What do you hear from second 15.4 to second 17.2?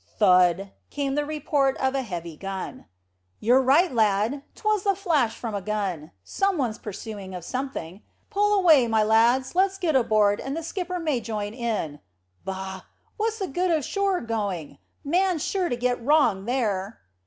sure to get wrong there."